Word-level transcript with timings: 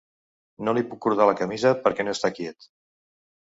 No 0.67 0.73
li 0.77 0.83
puc 0.93 1.03
cordar 1.07 1.29
la 1.31 1.37
camisa 1.43 1.75
perquè 1.87 2.09
no 2.09 2.19
està 2.19 2.35
quiet. 2.41 2.73